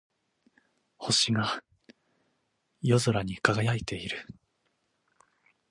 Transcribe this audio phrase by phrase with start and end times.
[0.97, 1.61] 星が
[2.81, 4.25] 夜空に輝いている。